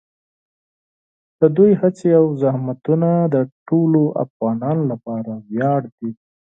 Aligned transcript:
د 1.39 1.41
دوی 1.57 1.71
هڅې 1.81 2.09
او 2.19 2.25
زحمتونه 2.41 3.09
د 3.33 3.35
ټولو 3.67 4.01
افغانانو 4.23 4.83
لپاره 4.91 5.31
ویاړ 5.49 5.81
دي. 5.97 6.11